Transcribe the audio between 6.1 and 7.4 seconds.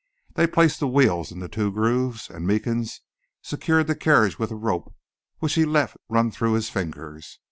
through his fingers.